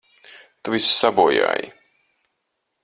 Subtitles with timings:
[0.63, 1.71] Tu visu sabojāji!